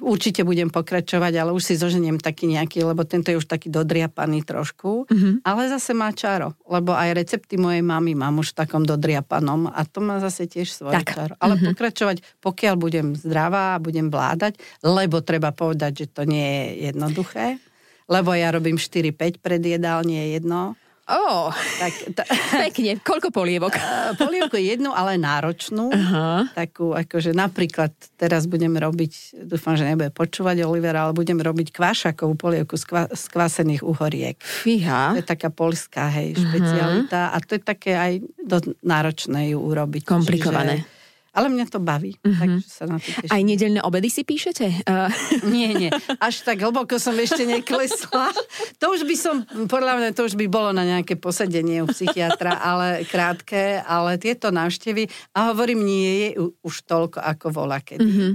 [0.01, 4.43] určite budem pokračovať, ale už si zoženiem taký nejaký, lebo tento je už taký dodriapaný
[4.43, 5.33] trošku, mm-hmm.
[5.45, 9.81] ale zase má čaro, lebo aj recepty mojej mamy mám už v takom dodriapanom a
[9.85, 11.15] to má zase tiež svoje tak.
[11.15, 11.33] čaro.
[11.37, 11.69] Ale mm-hmm.
[11.75, 17.61] pokračovať, pokiaľ budem zdravá a budem vládať, lebo treba povedať, že to nie je jednoduché,
[18.09, 20.73] lebo ja robím 4-5 pred jedál, nie je jedno
[21.09, 21.49] Oh,
[21.81, 23.01] tak, ta, pekne.
[23.01, 23.73] Koľko polievok?
[24.21, 25.89] Polievku jednu, ale náročnú.
[25.89, 26.45] Uh-huh.
[26.53, 32.37] Takú, akože napríklad teraz budem robiť, dúfam, že nebude počúvať Olivera, ale budem robiť kvášakovú
[32.37, 34.37] polievku z, kva, z kvasených uhoriek.
[34.37, 35.17] Fíha.
[35.17, 37.33] To je taká polská, hej, špecialita.
[37.33, 37.35] Uh-huh.
[37.41, 38.13] A to je také aj
[38.45, 40.05] dosť náročné ju urobiť.
[40.05, 40.85] Komplikované.
[40.85, 40.98] Čiže,
[41.33, 42.39] ale mňa to baví, mm-hmm.
[42.39, 43.31] takže sa na to teším.
[43.31, 44.85] Aj nedelné obedy si píšete?
[44.85, 45.11] Uh...
[45.55, 45.91] Nie, nie.
[46.19, 48.33] Až tak hlboko som ešte neklesla.
[48.81, 49.35] To už by som,
[49.67, 54.53] podľa mňa to už by bolo na nejaké posedenie u psychiatra, ale krátke, ale tieto
[54.53, 56.29] návštevy, a hovorím, nie je
[56.61, 58.03] už toľko, ako vola kedy.
[58.05, 58.31] Mm-hmm.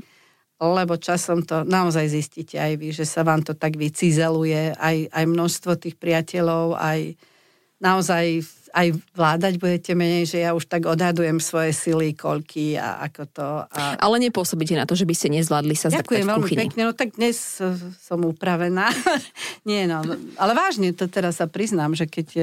[0.64, 5.24] Lebo časom to naozaj zistíte aj vy, že sa vám to tak vycizeluje, aj, aj
[5.26, 7.18] množstvo tých priateľov, aj
[7.82, 8.40] naozaj
[8.74, 13.48] aj vládať budete menej, že ja už tak odhadujem svoje sily, koľky a ako to.
[13.70, 13.94] A...
[14.02, 17.38] Ale nepôsobíte na to, že by ste nezvládli sa Ďakujem veľmi pekne, no tak dnes
[18.02, 18.90] som upravená.
[19.68, 20.02] Nie no,
[20.34, 22.42] ale vážne to teraz sa priznám, že keď e,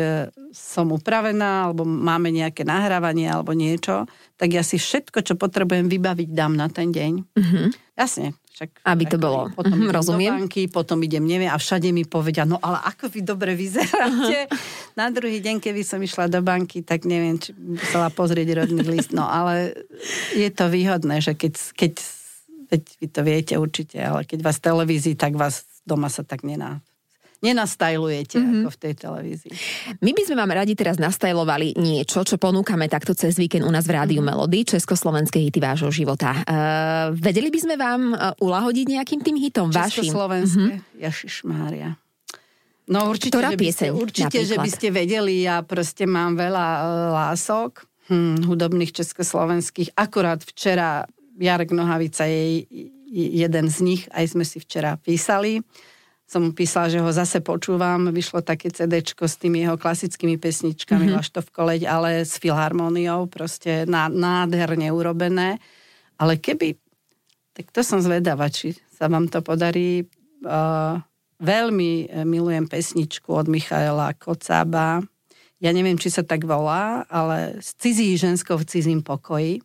[0.56, 4.08] som upravená, alebo máme nejaké nahrávanie alebo niečo,
[4.40, 7.14] tak ja si všetko, čo potrebujem vybaviť, dám na ten deň.
[7.36, 7.68] Mm-hmm.
[8.00, 9.48] Jasne, Však, Aby to bolo.
[9.50, 10.28] Potom Mhm, idem rozumiem.
[10.30, 14.52] do banky, potom idem, neviem, a všade mi povedia, no ale ako vy dobre vyzeráte.
[15.00, 19.10] Na druhý deň, keby som išla do banky, tak neviem, či musela pozrieť rodný list.
[19.10, 19.72] No ale
[20.32, 21.94] je to výhodné, že keď, keď
[22.68, 26.84] veď vy to viete určite, ale keď vás televízii, tak vás doma sa tak nená
[27.42, 28.46] nenastajlujete Mhm.
[28.46, 28.62] mm-hmm.
[28.62, 29.54] ako v tej televízii.
[30.00, 33.90] My by sme vám radi teraz nastajlovali niečo, čo ponúkame takto cez víkend u nás
[33.90, 36.38] v Rádiu Melody, československé hity vášho života.
[36.46, 40.06] Uh, vedeli by sme vám uh, ulahodiť nejakým tým hitom vašim?
[40.06, 41.02] Československé, mm-hmm.
[41.02, 41.98] Ježišmária.
[42.92, 46.68] No určite, Ktorá že by ste, určite že by ste vedeli, ja proste mám veľa
[46.68, 46.82] e,
[47.16, 49.96] lások hm, hudobných československých.
[49.96, 51.08] Akurát včera
[51.40, 52.68] Jarek Nohavica je
[53.12, 55.64] jeden z nich, aj sme si včera písali.
[56.32, 58.08] Som mu písala, že ho zase počúvam.
[58.08, 61.20] Vyšlo také CDčko s tými jeho klasickými pesničkami, mm-hmm.
[61.20, 65.60] Laštov koleď, ale s filharmóniou, proste ná, nádherne urobené.
[66.16, 66.80] Ale keby,
[67.52, 70.08] tak to som zvedavá, či sa vám to podarí.
[70.40, 71.04] Uh,
[71.42, 75.02] veľmi eh, milujem pesničku od Michaela Kocába.
[75.62, 79.62] Ja neviem, či sa tak volá, ale s cizí ženskou v cizím pokoji.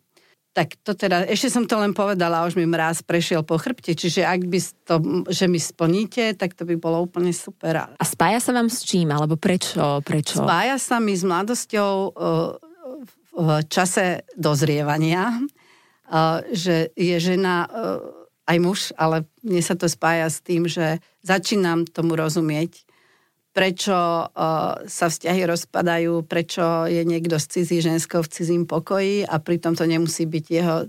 [0.57, 4.25] Tak to teda, ešte som to len povedala, už mi mráz prešiel po chrbte, čiže
[4.25, 4.95] ak by to,
[5.29, 7.93] že mi splníte, tak to by bolo úplne super.
[7.93, 9.13] A spája sa vám s čím?
[9.13, 10.01] Alebo prečo?
[10.01, 10.41] prečo?
[10.41, 12.57] Spája sa mi s mladosťou uh,
[13.37, 15.45] v čase dozrievania,
[16.09, 18.01] uh, že je žena uh,
[18.49, 22.86] aj muž, ale mne sa to spája s tým, že začínam tomu rozumieť,
[23.57, 29.41] prečo uh, sa vzťahy rozpadajú, prečo je niekto s cizí ženskou v cizím pokoji a
[29.41, 30.85] pritom to nemusí byť jeho,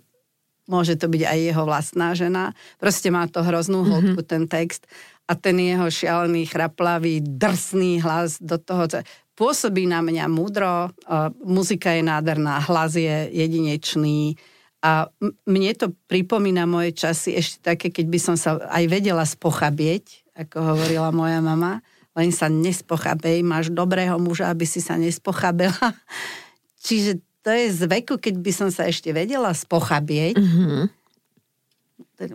[0.68, 2.52] môže to byť aj jeho vlastná žena.
[2.76, 4.28] Proste má to hroznú hĺbku mm-hmm.
[4.28, 4.84] ten text
[5.24, 8.84] a ten jeho šialený, chraplavý, drsný hlas do toho,
[9.32, 14.36] pôsobí na mňa múdro, uh, muzika je nádherná, hlas je jedinečný
[14.84, 15.08] a
[15.48, 20.76] mne to pripomína moje časy ešte také, keď by som sa aj vedela spochabieť, ako
[20.76, 21.80] hovorila moja mama,
[22.18, 25.94] len sa nespochabej, máš dobrého muža, aby si sa nespochabela.
[26.86, 30.82] Čiže to je z veku, keď by som sa ešte vedela spochabieť, Mm-hmm.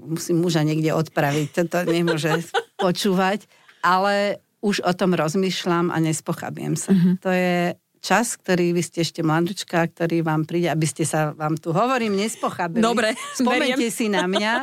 [0.07, 2.31] musím muža niekde odpraviť, toto nemôže
[2.83, 3.43] počúvať,
[3.83, 6.95] ale už o tom rozmýšľam a nespochabiem sa.
[6.95, 7.13] Mm-hmm.
[7.19, 7.55] To je
[7.99, 12.15] čas, ktorý vy ste ešte mladučka, ktorý vám príde, aby ste sa vám tu hovorím,
[12.15, 12.79] nespochabili.
[12.79, 13.91] Dobre, Spomente beriem.
[13.91, 14.53] si na mňa,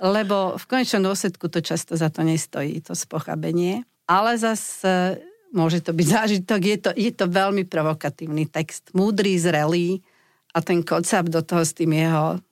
[0.00, 3.84] lebo v konečnom dôsledku to často za to nestojí, to spochabenie.
[4.04, 5.22] Ale zase
[5.54, 10.02] môže to byť zážitok, je to, je to veľmi provokatívny text, múdry, zrelý
[10.50, 12.42] a ten kocap do toho s tým jeho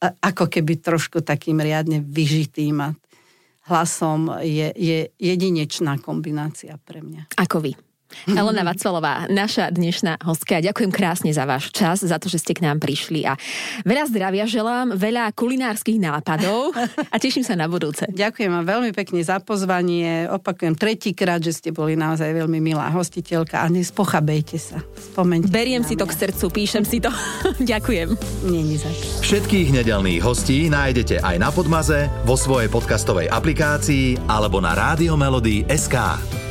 [0.00, 2.88] ako keby trošku takým riadne vyžitým a
[3.68, 7.36] hlasom je, je jedinečná kombinácia pre mňa.
[7.36, 7.76] Ako vy.
[8.26, 10.60] Elena Vacvalová, naša dnešná hostka.
[10.60, 13.38] Ďakujem krásne za váš čas, za to, že ste k nám prišli a
[13.86, 16.74] veľa zdravia želám, veľa kulinárskych nápadov
[17.12, 18.04] a teším sa na budúce.
[18.10, 20.28] Ďakujem vám veľmi pekne za pozvanie.
[20.28, 24.78] Opakujem tretíkrát, že ste boli naozaj veľmi milá hostiteľka a nespochabejte sa.
[25.14, 26.12] Spomeňte Beriem si to mňa.
[26.12, 27.10] k srdcu, píšem si to.
[27.72, 28.18] Ďakujem.
[28.46, 28.90] Není za.
[29.22, 34.74] Všetkých nedelných hostí nájdete aj na Podmaze, vo svojej podcastovej aplikácii alebo na
[35.70, 36.49] SK.